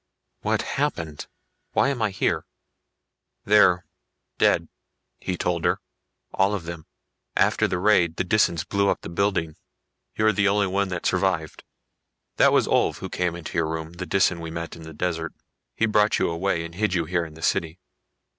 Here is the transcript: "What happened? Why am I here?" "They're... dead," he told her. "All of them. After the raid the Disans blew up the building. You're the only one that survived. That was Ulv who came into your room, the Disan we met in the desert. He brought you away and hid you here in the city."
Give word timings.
"What 0.39 0.63
happened? 0.63 1.27
Why 1.73 1.89
am 1.89 2.01
I 2.01 2.09
here?" 2.09 2.47
"They're... 3.45 3.85
dead," 4.39 4.67
he 5.19 5.37
told 5.37 5.63
her. 5.63 5.79
"All 6.33 6.55
of 6.55 6.63
them. 6.63 6.87
After 7.35 7.67
the 7.67 7.77
raid 7.77 8.15
the 8.15 8.23
Disans 8.25 8.67
blew 8.67 8.89
up 8.89 9.01
the 9.01 9.09
building. 9.09 9.57
You're 10.15 10.31
the 10.33 10.47
only 10.47 10.65
one 10.65 10.87
that 10.87 11.05
survived. 11.05 11.63
That 12.37 12.51
was 12.51 12.65
Ulv 12.65 12.97
who 12.97 13.09
came 13.09 13.35
into 13.35 13.59
your 13.59 13.67
room, 13.67 13.93
the 13.93 14.07
Disan 14.07 14.39
we 14.39 14.49
met 14.49 14.75
in 14.75 14.81
the 14.81 14.93
desert. 14.95 15.35
He 15.75 15.85
brought 15.85 16.17
you 16.17 16.31
away 16.31 16.65
and 16.65 16.73
hid 16.73 16.95
you 16.95 17.05
here 17.05 17.23
in 17.23 17.35
the 17.35 17.43
city." 17.43 17.79